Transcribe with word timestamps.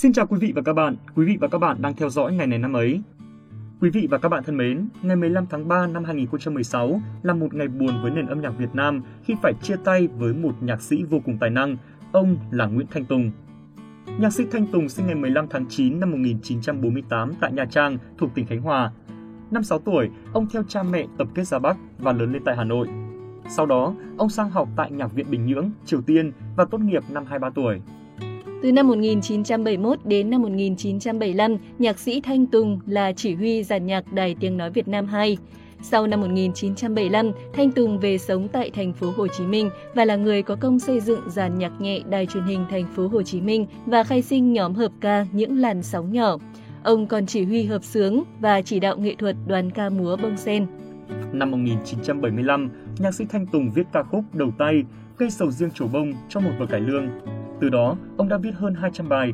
Xin 0.00 0.12
chào 0.12 0.26
quý 0.26 0.38
vị 0.40 0.52
và 0.56 0.62
các 0.62 0.72
bạn, 0.72 0.96
quý 1.14 1.24
vị 1.24 1.36
và 1.40 1.48
các 1.48 1.58
bạn 1.58 1.82
đang 1.82 1.94
theo 1.94 2.10
dõi 2.10 2.32
ngày 2.32 2.46
này 2.46 2.58
năm 2.58 2.72
ấy. 2.72 3.02
Quý 3.80 3.90
vị 3.90 4.08
và 4.10 4.18
các 4.18 4.28
bạn 4.28 4.44
thân 4.44 4.56
mến, 4.56 4.88
ngày 5.02 5.16
15 5.16 5.46
tháng 5.50 5.68
3 5.68 5.86
năm 5.86 6.04
2016 6.04 7.00
là 7.22 7.34
một 7.34 7.54
ngày 7.54 7.68
buồn 7.68 8.02
với 8.02 8.10
nền 8.10 8.26
âm 8.26 8.40
nhạc 8.40 8.50
Việt 8.50 8.74
Nam 8.74 9.02
khi 9.24 9.34
phải 9.42 9.52
chia 9.62 9.76
tay 9.84 10.08
với 10.18 10.34
một 10.34 10.54
nhạc 10.60 10.82
sĩ 10.82 11.04
vô 11.04 11.18
cùng 11.24 11.38
tài 11.38 11.50
năng, 11.50 11.76
ông 12.12 12.36
là 12.50 12.66
Nguyễn 12.66 12.86
Thanh 12.90 13.04
Tùng. 13.04 13.30
Nhạc 14.18 14.30
sĩ 14.30 14.44
Thanh 14.50 14.66
Tùng 14.66 14.88
sinh 14.88 15.06
ngày 15.06 15.14
15 15.14 15.46
tháng 15.50 15.66
9 15.68 16.00
năm 16.00 16.10
1948 16.10 17.32
tại 17.40 17.52
Nha 17.52 17.64
Trang, 17.64 17.98
thuộc 18.18 18.30
tỉnh 18.34 18.46
Khánh 18.46 18.60
Hòa. 18.60 18.92
Năm 19.50 19.62
6 19.62 19.78
tuổi, 19.78 20.10
ông 20.32 20.46
theo 20.52 20.62
cha 20.68 20.82
mẹ 20.82 21.06
tập 21.18 21.28
kết 21.34 21.44
ra 21.44 21.58
Bắc 21.58 21.76
và 21.98 22.12
lớn 22.12 22.32
lên 22.32 22.42
tại 22.44 22.56
Hà 22.56 22.64
Nội. 22.64 22.88
Sau 23.48 23.66
đó, 23.66 23.94
ông 24.18 24.28
sang 24.28 24.50
học 24.50 24.68
tại 24.76 24.90
Nhạc 24.90 25.12
viện 25.12 25.26
Bình 25.30 25.46
Nhưỡng, 25.46 25.70
Triều 25.84 26.02
Tiên 26.02 26.32
và 26.56 26.64
tốt 26.64 26.78
nghiệp 26.78 27.02
năm 27.10 27.24
23 27.24 27.50
tuổi. 27.50 27.80
Từ 28.62 28.72
năm 28.72 28.88
1971 28.88 29.98
đến 30.04 30.30
năm 30.30 30.42
1975, 30.42 31.56
nhạc 31.78 31.98
sĩ 31.98 32.20
Thanh 32.20 32.46
Tùng 32.46 32.80
là 32.86 33.12
chỉ 33.12 33.34
huy 33.34 33.62
giàn 33.62 33.86
nhạc 33.86 34.12
Đài 34.12 34.36
Tiếng 34.40 34.56
Nói 34.56 34.70
Việt 34.70 34.88
Nam 34.88 35.06
2. 35.06 35.36
Sau 35.82 36.06
năm 36.06 36.20
1975, 36.20 37.32
Thanh 37.52 37.70
Tùng 37.70 37.98
về 37.98 38.18
sống 38.18 38.48
tại 38.48 38.70
thành 38.70 38.92
phố 38.92 39.12
Hồ 39.16 39.26
Chí 39.28 39.46
Minh 39.46 39.70
và 39.94 40.04
là 40.04 40.16
người 40.16 40.42
có 40.42 40.56
công 40.56 40.78
xây 40.78 41.00
dựng 41.00 41.20
dàn 41.26 41.58
nhạc 41.58 41.80
nhẹ 41.80 42.00
đài 42.10 42.26
truyền 42.26 42.44
hình 42.44 42.66
thành 42.70 42.86
phố 42.96 43.08
Hồ 43.08 43.22
Chí 43.22 43.40
Minh 43.40 43.66
và 43.86 44.04
khai 44.04 44.22
sinh 44.22 44.52
nhóm 44.52 44.74
hợp 44.74 44.92
ca 45.00 45.26
Những 45.32 45.58
làn 45.58 45.82
sóng 45.82 46.12
nhỏ. 46.12 46.36
Ông 46.82 47.06
còn 47.06 47.26
chỉ 47.26 47.44
huy 47.44 47.64
hợp 47.64 47.84
sướng 47.84 48.22
và 48.40 48.62
chỉ 48.62 48.80
đạo 48.80 48.96
nghệ 48.96 49.14
thuật 49.14 49.36
đoàn 49.46 49.70
ca 49.70 49.90
múa 49.90 50.16
bông 50.16 50.36
sen. 50.36 50.66
Năm 51.32 51.50
1975, 51.50 52.70
nhạc 52.98 53.14
sĩ 53.14 53.24
Thanh 53.28 53.46
Tùng 53.46 53.70
viết 53.74 53.86
ca 53.92 54.02
khúc 54.02 54.24
đầu 54.32 54.50
tay 54.58 54.82
Cây 55.16 55.30
sầu 55.30 55.50
riêng 55.50 55.70
trổ 55.74 55.86
bông 55.86 56.12
cho 56.28 56.40
một 56.40 56.50
vở 56.58 56.66
cải 56.66 56.80
lương. 56.80 57.08
Từ 57.60 57.68
đó, 57.68 57.96
ông 58.16 58.28
đã 58.28 58.36
viết 58.36 58.54
hơn 58.54 58.74
200 58.74 59.08
bài. 59.08 59.32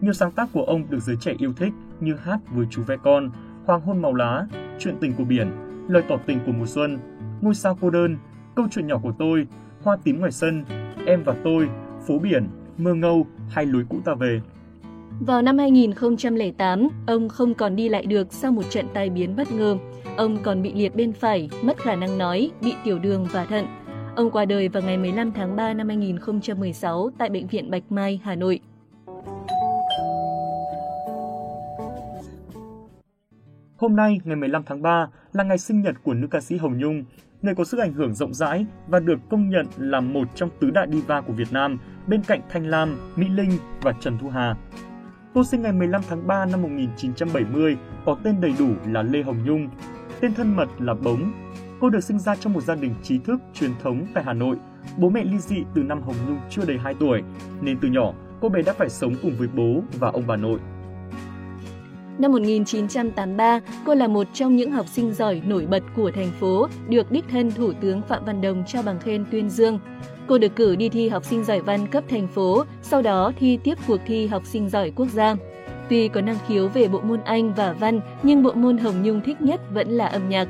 Nhiều 0.00 0.12
sáng 0.12 0.30
tác 0.30 0.48
của 0.52 0.62
ông 0.62 0.90
được 0.90 1.00
giới 1.00 1.16
trẻ 1.20 1.34
yêu 1.38 1.52
thích 1.52 1.72
như 2.00 2.14
Hát 2.14 2.40
với 2.54 2.66
chú 2.70 2.82
ve 2.82 2.96
con, 2.96 3.30
Hoàng 3.66 3.80
hôn 3.80 4.02
màu 4.02 4.14
lá, 4.14 4.46
Chuyện 4.78 4.94
tình 5.00 5.12
của 5.18 5.24
biển, 5.24 5.50
Lời 5.88 6.02
tỏ 6.08 6.16
tình 6.26 6.38
của 6.46 6.52
mùa 6.52 6.66
xuân, 6.66 6.98
Ngôi 7.40 7.54
sao 7.54 7.78
cô 7.80 7.90
đơn, 7.90 8.16
Câu 8.56 8.66
chuyện 8.70 8.86
nhỏ 8.86 8.98
của 9.02 9.12
tôi, 9.18 9.46
Hoa 9.82 9.96
tím 10.04 10.20
ngoài 10.20 10.32
sân, 10.32 10.64
Em 11.06 11.22
và 11.24 11.34
tôi, 11.44 11.68
Phố 12.06 12.18
biển, 12.18 12.48
Mơ 12.78 12.94
ngâu 12.94 13.26
hay 13.48 13.66
Lối 13.66 13.84
cũ 13.88 13.96
ta 14.04 14.14
về. 14.14 14.40
Vào 15.20 15.42
năm 15.42 15.58
2008, 15.58 16.88
ông 17.06 17.28
không 17.28 17.54
còn 17.54 17.76
đi 17.76 17.88
lại 17.88 18.06
được 18.06 18.32
sau 18.32 18.52
một 18.52 18.62
trận 18.70 18.86
tai 18.94 19.10
biến 19.10 19.36
bất 19.36 19.52
ngờ. 19.52 19.76
Ông 20.16 20.38
còn 20.42 20.62
bị 20.62 20.72
liệt 20.74 20.96
bên 20.96 21.12
phải, 21.12 21.50
mất 21.62 21.76
khả 21.78 21.96
năng 21.96 22.18
nói, 22.18 22.50
bị 22.62 22.74
tiểu 22.84 22.98
đường 22.98 23.26
và 23.32 23.44
thận. 23.44 23.66
Ông 24.16 24.30
qua 24.30 24.44
đời 24.44 24.68
vào 24.68 24.82
ngày 24.82 24.98
15 24.98 25.32
tháng 25.32 25.56
3 25.56 25.74
năm 25.74 25.88
2016 25.88 27.10
tại 27.18 27.30
Bệnh 27.30 27.46
viện 27.46 27.70
Bạch 27.70 27.92
Mai, 27.92 28.20
Hà 28.24 28.34
Nội. 28.34 28.60
Hôm 33.76 33.96
nay, 33.96 34.20
ngày 34.24 34.36
15 34.36 34.62
tháng 34.66 34.82
3, 34.82 35.08
là 35.32 35.44
ngày 35.44 35.58
sinh 35.58 35.82
nhật 35.82 35.94
của 36.02 36.14
nữ 36.14 36.26
ca 36.30 36.40
sĩ 36.40 36.56
Hồng 36.56 36.78
Nhung, 36.78 37.04
người 37.42 37.54
có 37.54 37.64
sức 37.64 37.80
ảnh 37.80 37.92
hưởng 37.92 38.14
rộng 38.14 38.34
rãi 38.34 38.66
và 38.88 39.00
được 39.00 39.18
công 39.30 39.50
nhận 39.50 39.66
là 39.76 40.00
một 40.00 40.28
trong 40.34 40.50
tứ 40.60 40.70
đại 40.70 40.86
diva 40.92 41.20
của 41.20 41.32
Việt 41.32 41.52
Nam 41.52 41.78
bên 42.06 42.22
cạnh 42.22 42.40
Thanh 42.48 42.66
Lam, 42.66 42.98
Mỹ 43.16 43.28
Linh 43.28 43.50
và 43.82 43.92
Trần 44.00 44.18
Thu 44.18 44.28
Hà. 44.28 44.56
Cô 45.34 45.44
sinh 45.44 45.62
ngày 45.62 45.72
15 45.72 46.02
tháng 46.08 46.26
3 46.26 46.46
năm 46.46 46.62
1970, 46.62 47.76
có 48.04 48.16
tên 48.22 48.40
đầy 48.40 48.52
đủ 48.58 48.68
là 48.86 49.02
Lê 49.02 49.22
Hồng 49.22 49.38
Nhung, 49.46 49.68
tên 50.20 50.34
thân 50.34 50.56
mật 50.56 50.68
là 50.78 50.94
Bống, 50.94 51.32
Cô 51.80 51.90
được 51.90 52.04
sinh 52.04 52.18
ra 52.18 52.36
trong 52.36 52.52
một 52.52 52.60
gia 52.60 52.74
đình 52.74 52.94
trí 53.02 53.18
thức 53.18 53.40
truyền 53.54 53.70
thống 53.82 54.06
tại 54.14 54.24
Hà 54.24 54.32
Nội. 54.32 54.56
Bố 54.96 55.08
mẹ 55.08 55.24
ly 55.24 55.38
dị 55.38 55.56
từ 55.74 55.82
năm 55.82 56.02
Hồng 56.02 56.14
Nhung 56.28 56.38
chưa 56.50 56.64
đầy 56.64 56.78
2 56.78 56.94
tuổi, 56.94 57.22
nên 57.60 57.78
từ 57.82 57.88
nhỏ 57.88 58.12
cô 58.40 58.48
bé 58.48 58.62
đã 58.62 58.72
phải 58.72 58.88
sống 58.88 59.14
cùng 59.22 59.32
với 59.38 59.48
bố 59.56 59.82
và 59.98 60.10
ông 60.10 60.26
bà 60.26 60.36
nội. 60.36 60.58
Năm 62.18 62.32
1983, 62.32 63.60
cô 63.86 63.94
là 63.94 64.08
một 64.08 64.26
trong 64.32 64.56
những 64.56 64.72
học 64.72 64.86
sinh 64.88 65.14
giỏi 65.14 65.42
nổi 65.46 65.66
bật 65.66 65.82
của 65.96 66.10
thành 66.10 66.30
phố, 66.40 66.68
được 66.88 67.10
đích 67.10 67.24
thân 67.30 67.50
Thủ 67.50 67.72
tướng 67.80 68.02
Phạm 68.02 68.24
Văn 68.24 68.40
Đồng 68.40 68.64
trao 68.66 68.82
bằng 68.82 68.98
khen 68.98 69.24
tuyên 69.30 69.50
dương. 69.50 69.78
Cô 70.26 70.38
được 70.38 70.56
cử 70.56 70.76
đi 70.76 70.88
thi 70.88 71.08
học 71.08 71.24
sinh 71.24 71.44
giỏi 71.44 71.60
văn 71.60 71.86
cấp 71.86 72.04
thành 72.08 72.28
phố, 72.28 72.64
sau 72.82 73.02
đó 73.02 73.32
thi 73.38 73.58
tiếp 73.64 73.78
cuộc 73.86 74.00
thi 74.06 74.26
học 74.26 74.42
sinh 74.46 74.68
giỏi 74.68 74.92
quốc 74.96 75.08
gia. 75.08 75.36
Tuy 75.88 76.08
có 76.08 76.20
năng 76.20 76.38
khiếu 76.48 76.68
về 76.68 76.88
bộ 76.88 77.00
môn 77.00 77.20
Anh 77.20 77.54
và 77.54 77.72
văn, 77.72 78.00
nhưng 78.22 78.42
bộ 78.42 78.52
môn 78.52 78.78
Hồng 78.78 79.02
Nhung 79.02 79.20
thích 79.20 79.40
nhất 79.40 79.60
vẫn 79.74 79.88
là 79.88 80.06
âm 80.06 80.28
nhạc. 80.28 80.48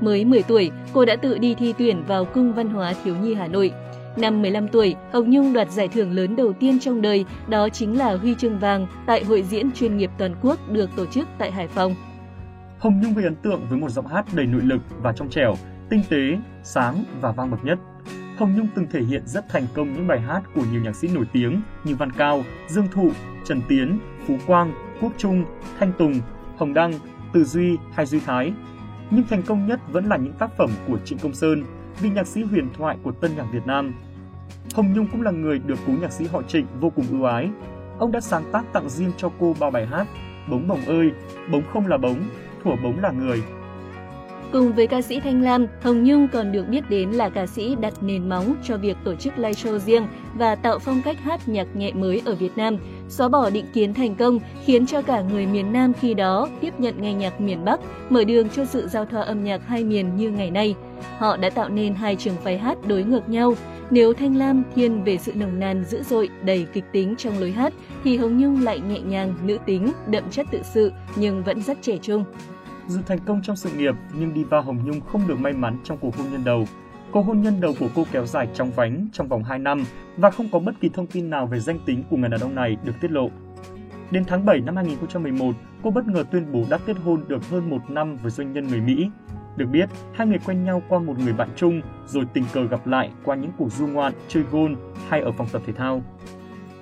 Mới 0.00 0.24
10 0.24 0.42
tuổi, 0.42 0.70
cô 0.92 1.04
đã 1.04 1.16
tự 1.16 1.38
đi 1.38 1.54
thi 1.54 1.74
tuyển 1.78 2.02
vào 2.06 2.24
Cung 2.24 2.52
Văn 2.52 2.68
hóa 2.68 2.94
Thiếu 3.04 3.16
nhi 3.16 3.34
Hà 3.34 3.46
Nội. 3.46 3.72
Năm 4.16 4.42
15 4.42 4.68
tuổi, 4.68 4.94
Hồng 5.12 5.30
Nhung 5.30 5.52
đoạt 5.52 5.70
giải 5.70 5.88
thưởng 5.88 6.12
lớn 6.12 6.36
đầu 6.36 6.52
tiên 6.52 6.78
trong 6.80 7.02
đời, 7.02 7.24
đó 7.48 7.68
chính 7.68 7.98
là 7.98 8.16
huy 8.16 8.34
chương 8.34 8.58
vàng 8.58 8.86
tại 9.06 9.24
hội 9.24 9.42
diễn 9.42 9.72
chuyên 9.72 9.96
nghiệp 9.96 10.10
toàn 10.18 10.34
quốc 10.42 10.58
được 10.70 10.90
tổ 10.96 11.06
chức 11.06 11.28
tại 11.38 11.52
Hải 11.52 11.68
Phòng. 11.68 11.94
Hồng 12.78 13.00
Nhung 13.00 13.14
gây 13.14 13.24
ấn 13.24 13.34
tượng 13.36 13.60
với 13.68 13.78
một 13.78 13.88
giọng 13.88 14.06
hát 14.06 14.26
đầy 14.34 14.46
nội 14.46 14.62
lực 14.64 14.80
và 15.02 15.12
trong 15.12 15.30
trẻo, 15.30 15.54
tinh 15.90 16.02
tế, 16.10 16.38
sáng 16.62 17.04
và 17.20 17.32
vang 17.32 17.50
bậc 17.50 17.64
nhất. 17.64 17.78
Hồng 18.38 18.54
Nhung 18.56 18.68
từng 18.74 18.86
thể 18.90 19.00
hiện 19.00 19.22
rất 19.26 19.48
thành 19.48 19.66
công 19.74 19.92
những 19.92 20.06
bài 20.06 20.20
hát 20.20 20.42
của 20.54 20.62
nhiều 20.72 20.82
nhạc 20.82 20.96
sĩ 20.96 21.08
nổi 21.08 21.24
tiếng 21.32 21.60
như 21.84 21.96
Văn 21.96 22.12
Cao, 22.12 22.44
Dương 22.68 22.88
Thụ, 22.92 23.10
Trần 23.44 23.60
Tiến, 23.68 23.98
Phú 24.26 24.36
Quang, 24.46 24.72
Quốc 25.00 25.12
Trung, 25.18 25.44
Thanh 25.78 25.92
Tùng, 25.98 26.20
Hồng 26.56 26.74
Đăng, 26.74 26.92
Từ 27.32 27.44
Duy 27.44 27.76
hay 27.94 28.06
Duy 28.06 28.20
Thái 28.20 28.52
nhưng 29.10 29.26
thành 29.26 29.42
công 29.42 29.66
nhất 29.66 29.80
vẫn 29.92 30.06
là 30.06 30.16
những 30.16 30.32
tác 30.32 30.56
phẩm 30.56 30.70
của 30.88 30.98
Trịnh 31.04 31.18
Công 31.18 31.34
Sơn, 31.34 31.64
vị 32.00 32.10
nhạc 32.10 32.26
sĩ 32.26 32.42
huyền 32.42 32.68
thoại 32.78 32.96
của 33.02 33.12
tân 33.12 33.36
nhạc 33.36 33.46
Việt 33.52 33.66
Nam. 33.66 33.94
Hồng 34.74 34.92
Nhung 34.92 35.06
cũng 35.12 35.22
là 35.22 35.30
người 35.30 35.58
được 35.58 35.78
cố 35.86 35.92
nhạc 36.00 36.12
sĩ 36.12 36.26
họ 36.26 36.42
Trịnh 36.42 36.66
vô 36.80 36.90
cùng 36.90 37.06
ưu 37.10 37.24
ái. 37.24 37.50
Ông 37.98 38.12
đã 38.12 38.20
sáng 38.20 38.44
tác 38.52 38.72
tặng 38.72 38.88
riêng 38.88 39.12
cho 39.16 39.30
cô 39.40 39.54
ba 39.60 39.70
bài 39.70 39.86
hát 39.86 40.06
Bống 40.50 40.68
bồng 40.68 40.84
ơi, 40.86 41.10
Bống 41.52 41.62
không 41.72 41.86
là 41.86 41.96
bống, 41.96 42.28
Thủa 42.64 42.76
bống 42.82 43.00
là 43.00 43.10
người, 43.10 43.42
Cùng 44.52 44.72
với 44.72 44.86
ca 44.86 45.02
sĩ 45.02 45.20
Thanh 45.20 45.42
Lam, 45.42 45.66
Hồng 45.82 46.04
Nhung 46.04 46.28
còn 46.32 46.52
được 46.52 46.68
biết 46.68 46.90
đến 46.90 47.10
là 47.10 47.28
ca 47.28 47.46
sĩ 47.46 47.76
đặt 47.80 47.94
nền 48.00 48.28
móng 48.28 48.54
cho 48.64 48.76
việc 48.76 48.96
tổ 49.04 49.14
chức 49.14 49.38
live 49.38 49.52
show 49.52 49.78
riêng 49.78 50.06
và 50.34 50.54
tạo 50.54 50.78
phong 50.78 51.02
cách 51.04 51.16
hát 51.22 51.48
nhạc 51.48 51.76
nhẹ 51.76 51.92
mới 51.92 52.22
ở 52.24 52.34
Việt 52.34 52.56
Nam, 52.56 52.76
xóa 53.08 53.28
bỏ 53.28 53.50
định 53.50 53.64
kiến 53.74 53.94
thành 53.94 54.14
công 54.14 54.38
khiến 54.64 54.86
cho 54.86 55.02
cả 55.02 55.20
người 55.20 55.46
miền 55.46 55.72
Nam 55.72 55.92
khi 56.00 56.14
đó 56.14 56.48
tiếp 56.60 56.74
nhận 56.78 57.02
nghe 57.02 57.14
nhạc 57.14 57.40
miền 57.40 57.64
Bắc, 57.64 57.80
mở 58.10 58.24
đường 58.24 58.48
cho 58.48 58.64
sự 58.64 58.88
giao 58.88 59.04
thoa 59.04 59.22
âm 59.22 59.44
nhạc 59.44 59.66
hai 59.66 59.84
miền 59.84 60.16
như 60.16 60.30
ngày 60.30 60.50
nay. 60.50 60.74
Họ 61.18 61.36
đã 61.36 61.50
tạo 61.50 61.68
nên 61.68 61.94
hai 61.94 62.16
trường 62.16 62.36
phái 62.36 62.58
hát 62.58 62.78
đối 62.86 63.04
ngược 63.04 63.28
nhau. 63.28 63.54
Nếu 63.90 64.12
Thanh 64.12 64.36
Lam 64.36 64.62
thiên 64.74 65.04
về 65.04 65.18
sự 65.18 65.32
nồng 65.34 65.58
nàn 65.58 65.84
dữ 65.84 66.02
dội, 66.02 66.28
đầy 66.44 66.66
kịch 66.72 66.84
tính 66.92 67.14
trong 67.18 67.38
lối 67.38 67.50
hát, 67.50 67.72
thì 68.04 68.16
Hồng 68.16 68.38
Nhung 68.38 68.64
lại 68.64 68.80
nhẹ 68.80 69.00
nhàng, 69.00 69.34
nữ 69.42 69.58
tính, 69.66 69.92
đậm 70.06 70.24
chất 70.30 70.46
tự 70.52 70.58
sự 70.74 70.92
nhưng 71.16 71.42
vẫn 71.44 71.62
rất 71.62 71.82
trẻ 71.82 71.98
trung. 72.02 72.24
Dù 72.88 73.00
thành 73.06 73.18
công 73.26 73.42
trong 73.42 73.56
sự 73.56 73.70
nghiệp, 73.70 73.94
nhưng 74.18 74.34
Diva 74.34 74.60
Hồng 74.60 74.78
Nhung 74.84 75.00
không 75.00 75.28
được 75.28 75.38
may 75.38 75.52
mắn 75.52 75.78
trong 75.84 75.98
cuộc 75.98 76.16
hôn 76.16 76.26
nhân 76.32 76.44
đầu. 76.44 76.64
Cuộc 77.12 77.22
hôn 77.22 77.40
nhân 77.40 77.60
đầu 77.60 77.74
của 77.80 77.88
cô 77.94 78.04
kéo 78.12 78.26
dài 78.26 78.48
trong 78.54 78.70
vánh 78.70 79.08
trong 79.12 79.28
vòng 79.28 79.44
2 79.44 79.58
năm 79.58 79.84
và 80.16 80.30
không 80.30 80.48
có 80.52 80.58
bất 80.58 80.72
kỳ 80.80 80.88
thông 80.88 81.06
tin 81.06 81.30
nào 81.30 81.46
về 81.46 81.60
danh 81.60 81.78
tính 81.86 82.02
của 82.10 82.16
người 82.16 82.28
đàn 82.28 82.40
ông 82.40 82.54
này 82.54 82.76
được 82.84 82.92
tiết 83.00 83.10
lộ. 83.10 83.30
Đến 84.10 84.24
tháng 84.26 84.44
7 84.44 84.60
năm 84.60 84.76
2011, 84.76 85.54
cô 85.82 85.90
bất 85.90 86.08
ngờ 86.08 86.24
tuyên 86.32 86.52
bố 86.52 86.64
đã 86.70 86.78
kết 86.86 86.96
hôn 87.04 87.24
được 87.28 87.48
hơn 87.50 87.70
một 87.70 87.90
năm 87.90 88.16
với 88.16 88.30
doanh 88.30 88.52
nhân 88.52 88.68
người 88.68 88.80
Mỹ. 88.80 89.10
Được 89.56 89.66
biết, 89.66 89.88
hai 90.12 90.26
người 90.26 90.38
quen 90.46 90.64
nhau 90.64 90.82
qua 90.88 90.98
một 90.98 91.18
người 91.18 91.32
bạn 91.32 91.48
chung, 91.56 91.80
rồi 92.06 92.24
tình 92.32 92.44
cờ 92.52 92.64
gặp 92.64 92.86
lại 92.86 93.10
qua 93.24 93.36
những 93.36 93.50
cuộc 93.58 93.72
du 93.72 93.86
ngoạn, 93.86 94.12
chơi 94.28 94.42
gôn 94.50 94.76
hay 95.08 95.20
ở 95.20 95.32
phòng 95.32 95.46
tập 95.52 95.62
thể 95.66 95.72
thao. 95.72 96.02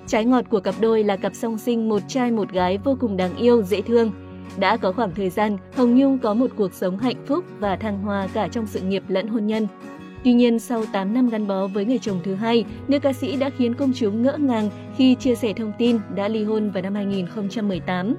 Trái 0.07 0.25
ngọt 0.25 0.45
của 0.51 0.61
cặp 0.61 0.75
đôi 0.81 1.05
là 1.05 1.17
cặp 1.17 1.35
song 1.35 1.59
sinh 1.59 1.89
một 1.89 2.03
trai 2.09 2.31
một 2.31 2.53
gái 2.53 2.79
vô 2.79 2.97
cùng 3.01 3.17
đáng 3.17 3.37
yêu, 3.37 3.63
dễ 3.63 3.83
thương. 3.83 4.13
Đã 4.59 4.77
có 4.77 4.93
khoảng 4.93 5.15
thời 5.15 5.31
gian, 5.31 5.57
Hồng 5.77 5.95
Nhung 5.95 6.19
có 6.19 6.35
một 6.35 6.51
cuộc 6.57 6.73
sống 6.73 6.99
hạnh 6.99 7.27
phúc 7.27 7.45
và 7.59 7.77
thăng 7.77 8.03
hoa 8.03 8.29
cả 8.35 8.49
trong 8.49 8.67
sự 8.67 8.81
nghiệp 8.81 9.03
lẫn 9.09 9.29
hôn 9.29 9.47
nhân. 9.47 9.67
Tuy 10.25 10.33
nhiên, 10.33 10.59
sau 10.59 10.85
8 10.93 11.15
năm 11.15 11.29
gắn 11.29 11.47
bó 11.47 11.67
với 11.67 11.85
người 11.85 11.99
chồng 11.99 12.21
thứ 12.25 12.35
hai, 12.35 12.65
nữ 12.89 12.99
ca 12.99 13.13
sĩ 13.13 13.37
đã 13.37 13.51
khiến 13.51 13.75
công 13.75 13.93
chúng 13.95 14.23
ngỡ 14.23 14.37
ngàng 14.39 14.71
khi 14.97 15.15
chia 15.15 15.35
sẻ 15.35 15.53
thông 15.57 15.73
tin 15.79 15.99
đã 16.15 16.29
ly 16.29 16.45
hôn 16.45 16.71
vào 16.71 16.83
năm 16.83 16.95
2018. 16.95 18.15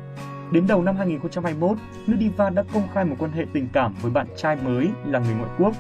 Đến 0.52 0.68
đầu 0.68 0.82
năm 0.82 0.96
2021, 0.98 1.78
nữ 2.08 2.18
diva 2.20 2.50
đã 2.50 2.64
công 2.74 2.84
khai 2.94 3.06
một 3.06 3.16
quan 3.20 3.32
hệ 3.32 3.46
tình 3.54 3.68
cảm 3.74 3.94
với 4.02 4.12
bạn 4.12 4.28
trai 4.38 4.58
mới 4.66 4.88
là 5.06 5.20
người 5.20 5.36
ngoại 5.38 5.52
quốc. 5.60 5.74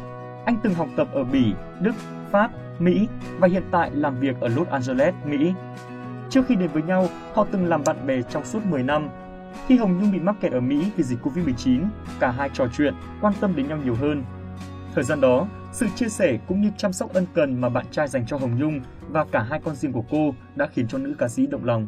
Anh 0.45 0.57
từng 0.63 0.73
học 0.73 0.87
tập 0.95 1.07
ở 1.13 1.23
Bỉ, 1.23 1.43
Đức, 1.81 1.93
Pháp, 2.31 2.51
Mỹ 2.79 3.07
và 3.39 3.47
hiện 3.47 3.63
tại 3.71 3.91
làm 3.93 4.19
việc 4.19 4.39
ở 4.39 4.47
Los 4.47 4.67
Angeles, 4.67 5.13
Mỹ. 5.25 5.53
Trước 6.29 6.41
khi 6.47 6.55
đến 6.55 6.69
với 6.73 6.83
nhau, 6.83 7.07
họ 7.33 7.45
từng 7.51 7.65
làm 7.65 7.81
bạn 7.85 8.07
bè 8.07 8.21
trong 8.21 8.45
suốt 8.45 8.65
10 8.65 8.83
năm 8.83 9.09
khi 9.67 9.77
Hồng 9.77 9.99
Nhung 9.99 10.11
bị 10.11 10.19
mắc 10.19 10.35
kẹt 10.41 10.51
ở 10.51 10.59
Mỹ 10.59 10.91
vì 10.95 11.03
dịch 11.03 11.19
Covid-19, 11.23 11.85
cả 12.19 12.31
hai 12.31 12.49
trò 12.53 12.67
chuyện, 12.77 12.93
quan 13.21 13.33
tâm 13.41 13.55
đến 13.55 13.67
nhau 13.67 13.77
nhiều 13.83 13.95
hơn. 13.95 14.23
Thời 14.95 15.03
gian 15.03 15.21
đó, 15.21 15.47
sự 15.71 15.87
chia 15.95 16.09
sẻ 16.09 16.37
cũng 16.47 16.61
như 16.61 16.71
chăm 16.77 16.93
sóc 16.93 17.13
ân 17.13 17.25
cần 17.33 17.61
mà 17.61 17.69
bạn 17.69 17.85
trai 17.91 18.07
dành 18.07 18.25
cho 18.27 18.37
Hồng 18.37 18.59
Nhung 18.59 18.81
và 19.09 19.25
cả 19.31 19.45
hai 19.49 19.59
con 19.63 19.75
riêng 19.75 19.93
của 19.93 20.03
cô 20.09 20.35
đã 20.55 20.67
khiến 20.67 20.87
cho 20.87 20.97
nữ 20.97 21.15
ca 21.19 21.27
sĩ 21.27 21.47
động 21.47 21.65
lòng. 21.65 21.87